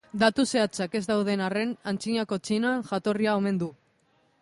Datu 0.21 0.45
zehatzak 0.53 0.97
ez 1.01 1.01
dauden 1.09 1.45
arren, 1.49 1.75
antzinako 1.93 2.43
Txinan 2.49 2.85
jatorria 2.91 3.41
omen 3.43 3.65
du. 3.67 3.73